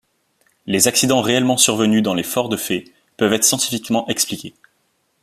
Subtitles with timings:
[0.65, 4.55] Les accidents réellement survenus dans les forts de fées peuvent être scientifiquement expliqués.